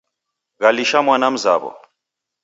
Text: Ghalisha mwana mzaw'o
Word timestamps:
Ghalisha 0.61 0.99
mwana 1.05 1.27
mzaw'o 1.33 1.71